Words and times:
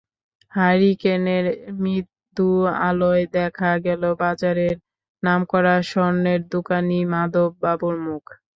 হারিকেনের 0.51 1.45
মৃদু 1.79 2.49
আলোয় 2.83 3.23
দেখা 3.37 3.71
গেল 3.85 4.03
বাজারের 4.21 4.75
নামকরা 5.23 5.75
স্বর্ণের 5.89 6.41
দোকানি 6.53 6.99
মাধব 7.13 7.49
বাবুর 7.63 7.95
মুখ। 8.05 8.23